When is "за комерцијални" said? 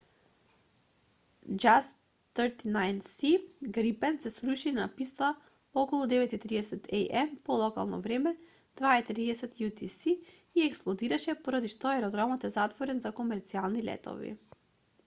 13.07-13.89